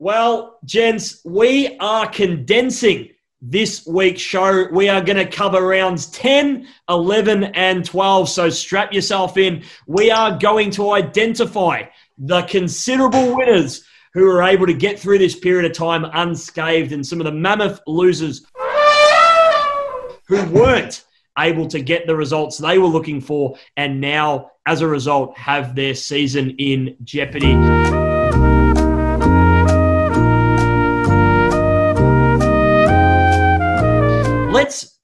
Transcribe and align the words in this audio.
Well, 0.00 0.60
gents, 0.64 1.20
we 1.24 1.76
are 1.78 2.08
condensing 2.08 3.10
this 3.42 3.84
week's 3.84 4.20
show. 4.20 4.68
We 4.70 4.88
are 4.88 5.00
going 5.00 5.16
to 5.16 5.26
cover 5.26 5.66
rounds 5.66 6.06
10, 6.06 6.68
11, 6.88 7.44
and 7.44 7.84
12. 7.84 8.28
So 8.28 8.48
strap 8.48 8.92
yourself 8.92 9.36
in. 9.36 9.64
We 9.88 10.12
are 10.12 10.38
going 10.38 10.70
to 10.72 10.92
identify 10.92 11.82
the 12.16 12.42
considerable 12.42 13.36
winners 13.36 13.82
who 14.14 14.26
were 14.26 14.42
able 14.42 14.66
to 14.66 14.72
get 14.72 15.00
through 15.00 15.18
this 15.18 15.36
period 15.36 15.68
of 15.68 15.76
time 15.76 16.04
unscathed 16.14 16.92
and 16.92 17.04
some 17.04 17.20
of 17.20 17.24
the 17.24 17.32
mammoth 17.32 17.80
losers 17.88 18.46
who 20.28 20.44
weren't 20.50 21.04
able 21.36 21.66
to 21.66 21.80
get 21.80 22.06
the 22.06 22.14
results 22.14 22.56
they 22.56 22.78
were 22.78 22.86
looking 22.86 23.20
for 23.20 23.56
and 23.76 24.00
now, 24.00 24.52
as 24.64 24.80
a 24.80 24.86
result, 24.86 25.36
have 25.36 25.74
their 25.74 25.94
season 25.94 26.50
in 26.50 26.96
jeopardy. 27.02 28.07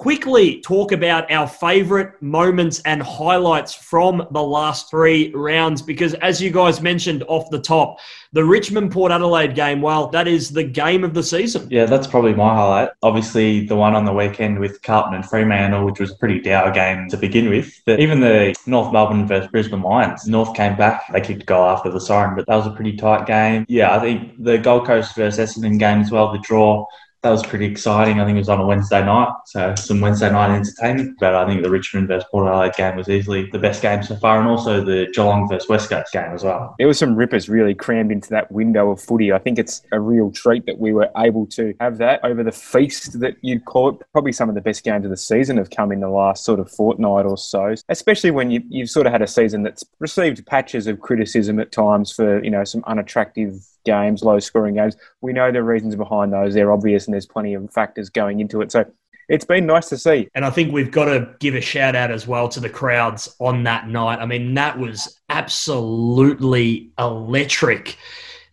Quickly 0.00 0.62
talk 0.62 0.92
about 0.92 1.30
our 1.30 1.46
favorite 1.46 2.10
moments 2.22 2.80
and 2.86 3.02
highlights 3.02 3.74
from 3.74 4.26
the 4.30 4.42
last 4.42 4.88
three 4.88 5.30
rounds 5.34 5.82
because, 5.82 6.14
as 6.14 6.40
you 6.40 6.50
guys 6.50 6.80
mentioned 6.80 7.22
off 7.28 7.50
the 7.50 7.60
top, 7.60 7.98
the 8.32 8.42
Richmond 8.42 8.92
Port 8.92 9.12
Adelaide 9.12 9.54
game, 9.54 9.82
well, 9.82 10.06
that 10.08 10.26
is 10.26 10.48
the 10.48 10.64
game 10.64 11.04
of 11.04 11.12
the 11.12 11.22
season. 11.22 11.68
Yeah, 11.70 11.84
that's 11.84 12.06
probably 12.06 12.32
my 12.32 12.54
highlight. 12.54 12.88
Obviously, 13.02 13.66
the 13.66 13.76
one 13.76 13.94
on 13.94 14.06
the 14.06 14.12
weekend 14.14 14.58
with 14.58 14.80
Carlton 14.80 15.12
and 15.12 15.28
Fremantle, 15.28 15.84
which 15.84 16.00
was 16.00 16.12
a 16.12 16.16
pretty 16.16 16.40
dour 16.40 16.70
game 16.70 17.10
to 17.10 17.18
begin 17.18 17.50
with. 17.50 17.70
But 17.84 18.00
even 18.00 18.20
the 18.20 18.54
North 18.66 18.94
Melbourne 18.94 19.26
versus 19.26 19.50
Brisbane 19.50 19.82
Lions, 19.82 20.26
North 20.26 20.56
came 20.56 20.78
back. 20.78 21.12
They 21.12 21.20
kicked 21.20 21.42
a 21.42 21.44
goal 21.44 21.66
after 21.66 21.90
the 21.90 22.00
siren, 22.00 22.36
but 22.36 22.46
that 22.46 22.56
was 22.56 22.66
a 22.66 22.70
pretty 22.70 22.96
tight 22.96 23.26
game. 23.26 23.66
Yeah, 23.68 23.94
I 23.94 24.00
think 24.00 24.42
the 24.42 24.56
Gold 24.56 24.86
Coast 24.86 25.14
versus 25.14 25.58
Essendon 25.58 25.78
game 25.78 26.00
as 26.00 26.10
well, 26.10 26.32
the 26.32 26.38
draw 26.38 26.86
that 27.22 27.30
was 27.30 27.42
pretty 27.42 27.66
exciting. 27.66 28.18
I 28.18 28.24
think 28.24 28.36
it 28.36 28.40
was 28.40 28.48
on 28.48 28.60
a 28.60 28.66
Wednesday 28.66 29.04
night, 29.04 29.32
so 29.44 29.74
some 29.74 30.00
Wednesday 30.00 30.30
night 30.30 30.54
entertainment. 30.54 31.18
But 31.20 31.34
I 31.34 31.46
think 31.46 31.62
the 31.62 31.68
Richmond 31.68 32.08
versus 32.08 32.26
Port 32.30 32.48
Adelaide 32.48 32.74
game 32.74 32.96
was 32.96 33.10
easily 33.10 33.50
the 33.50 33.58
best 33.58 33.82
game 33.82 34.02
so 34.02 34.16
far, 34.16 34.38
and 34.38 34.48
also 34.48 34.82
the 34.82 35.06
Geelong 35.12 35.46
versus 35.46 35.68
West 35.68 35.90
Coast 35.90 36.12
game 36.12 36.32
as 36.32 36.42
well. 36.42 36.74
There 36.78 36.88
was 36.88 36.98
some 36.98 37.14
rippers 37.14 37.48
really 37.48 37.74
crammed 37.74 38.10
into 38.10 38.30
that 38.30 38.50
window 38.50 38.90
of 38.90 39.02
footy. 39.02 39.32
I 39.32 39.38
think 39.38 39.58
it's 39.58 39.82
a 39.92 40.00
real 40.00 40.30
treat 40.30 40.64
that 40.64 40.78
we 40.78 40.94
were 40.94 41.10
able 41.16 41.46
to 41.48 41.74
have 41.78 41.98
that 41.98 42.24
over 42.24 42.42
the 42.42 42.52
feast 42.52 43.20
that 43.20 43.36
you'd 43.42 43.66
call 43.66 43.90
it. 43.90 43.96
Probably 44.12 44.32
some 44.32 44.48
of 44.48 44.54
the 44.54 44.62
best 44.62 44.82
games 44.82 45.04
of 45.04 45.10
the 45.10 45.16
season 45.16 45.58
have 45.58 45.68
come 45.68 45.92
in 45.92 46.00
the 46.00 46.08
last 46.08 46.44
sort 46.44 46.58
of 46.58 46.70
fortnight 46.70 47.26
or 47.26 47.36
so, 47.36 47.74
especially 47.90 48.30
when 48.30 48.50
you, 48.50 48.62
you've 48.70 48.90
sort 48.90 49.06
of 49.06 49.12
had 49.12 49.20
a 49.20 49.26
season 49.26 49.62
that's 49.62 49.84
received 49.98 50.46
patches 50.46 50.86
of 50.86 51.00
criticism 51.00 51.60
at 51.60 51.70
times 51.70 52.12
for 52.12 52.42
you 52.42 52.50
know 52.50 52.64
some 52.64 52.82
unattractive 52.86 53.66
games, 53.84 54.22
low 54.22 54.38
scoring 54.38 54.74
games. 54.74 54.96
We 55.20 55.32
know 55.32 55.50
the 55.52 55.62
reasons 55.62 55.96
behind 55.96 56.32
those. 56.32 56.54
They're 56.54 56.72
obvious 56.72 57.08
and 57.10 57.14
there's 57.14 57.26
plenty 57.26 57.54
of 57.54 57.68
factors 57.72 58.08
going 58.08 58.38
into 58.38 58.60
it. 58.60 58.70
So 58.70 58.84
it's 59.28 59.44
been 59.44 59.66
nice 59.66 59.88
to 59.88 59.98
see. 59.98 60.28
And 60.36 60.44
I 60.44 60.50
think 60.50 60.72
we've 60.72 60.92
got 60.92 61.06
to 61.06 61.34
give 61.40 61.56
a 61.56 61.60
shout 61.60 61.96
out 61.96 62.12
as 62.12 62.28
well 62.28 62.48
to 62.50 62.60
the 62.60 62.70
crowds 62.70 63.34
on 63.40 63.64
that 63.64 63.88
night. 63.88 64.20
I 64.20 64.26
mean, 64.26 64.54
that 64.54 64.78
was 64.78 65.20
absolutely 65.28 66.92
electric. 67.00 67.96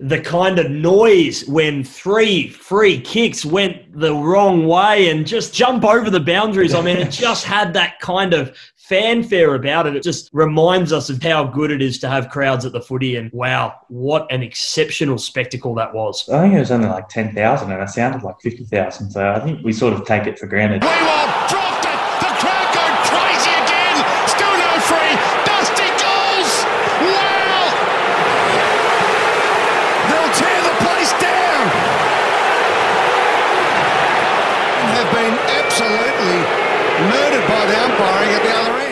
The 0.00 0.20
kind 0.20 0.58
of 0.58 0.70
noise 0.70 1.46
when 1.46 1.84
three 1.84 2.48
free 2.48 3.00
kicks 3.00 3.44
went 3.44 3.98
the 3.98 4.14
wrong 4.14 4.66
way 4.66 5.10
and 5.10 5.26
just 5.26 5.52
jump 5.54 5.84
over 5.84 6.08
the 6.08 6.20
boundaries. 6.20 6.74
I 6.74 6.80
mean, 6.80 6.96
it 6.96 7.10
just 7.10 7.44
had 7.44 7.74
that 7.74 8.00
kind 8.00 8.32
of 8.32 8.56
fanfare 8.86 9.56
about 9.56 9.88
it. 9.88 9.96
It 9.96 10.04
just 10.04 10.30
reminds 10.32 10.92
us 10.92 11.10
of 11.10 11.20
how 11.20 11.42
good 11.42 11.72
it 11.72 11.82
is 11.82 11.98
to 11.98 12.08
have 12.08 12.30
crowds 12.30 12.64
at 12.64 12.70
the 12.70 12.80
footy. 12.80 13.16
And 13.16 13.32
wow, 13.32 13.74
what 13.88 14.30
an 14.30 14.42
exceptional 14.44 15.18
spectacle 15.18 15.74
that 15.74 15.92
was. 15.92 16.28
I 16.28 16.42
think 16.42 16.54
it 16.54 16.60
was 16.60 16.70
only 16.70 16.86
like 16.86 17.08
10,000 17.08 17.72
and 17.72 17.82
it 17.82 17.88
sounded 17.88 18.22
like 18.22 18.40
50,000. 18.40 19.10
So 19.10 19.28
I 19.28 19.40
think 19.40 19.64
we 19.64 19.72
sort 19.72 19.92
of 19.92 20.06
take 20.06 20.28
it 20.28 20.38
for 20.38 20.46
granted. 20.46 20.84
We 20.84 20.88
will 20.88 21.26
dropped 21.50 21.82
it. 21.82 21.98
The 22.22 22.30
crowd 22.38 22.68
go 22.78 22.86
crazy 23.10 23.50
again. 23.58 24.06
Still 24.30 24.54
no 24.54 24.70
free. 24.86 25.18
Dusty 25.42 25.90
goals. 25.98 26.50
Wow. 27.10 27.66
They'll 30.06 30.30
tear 30.38 30.62
the 30.62 30.76
place 30.86 31.10
down. 31.18 31.66
Have 34.94 35.10
been 35.10 35.34
absolutely 35.58 36.85
murdered 37.04 37.46
by 37.46 37.66
the 37.66 37.76
umpiring 37.76 38.32
at 38.32 38.42
the 38.42 38.54
other 38.56 38.85